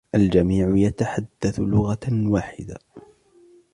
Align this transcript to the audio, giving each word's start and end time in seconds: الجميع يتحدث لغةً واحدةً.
الجميع 0.15 0.75
يتحدث 0.77 1.59
لغةً 1.59 2.07
واحدةً. 2.11 2.77